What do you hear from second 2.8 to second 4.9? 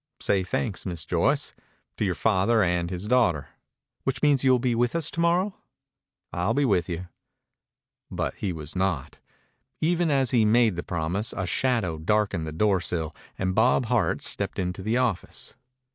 his daughter." "Which means you'll be